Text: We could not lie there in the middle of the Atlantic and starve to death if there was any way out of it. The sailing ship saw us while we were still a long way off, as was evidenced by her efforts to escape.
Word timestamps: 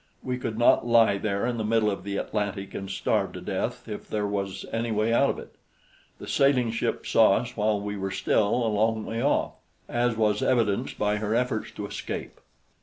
We 0.23 0.39
could 0.39 0.57
not 0.57 0.83
lie 0.87 1.19
there 1.19 1.45
in 1.45 1.57
the 1.59 1.63
middle 1.63 1.91
of 1.91 2.03
the 2.03 2.17
Atlantic 2.17 2.73
and 2.73 2.89
starve 2.89 3.33
to 3.33 3.39
death 3.41 3.87
if 3.87 4.09
there 4.09 4.25
was 4.25 4.65
any 4.71 4.89
way 4.91 5.13
out 5.13 5.29
of 5.29 5.37
it. 5.37 5.53
The 6.17 6.27
sailing 6.27 6.71
ship 6.71 7.05
saw 7.05 7.33
us 7.35 7.55
while 7.55 7.79
we 7.79 7.95
were 7.97 8.09
still 8.09 8.65
a 8.65 8.67
long 8.67 9.05
way 9.05 9.21
off, 9.21 9.51
as 9.87 10.17
was 10.17 10.41
evidenced 10.41 10.97
by 10.97 11.17
her 11.17 11.35
efforts 11.35 11.69
to 11.73 11.85
escape. 11.85 12.39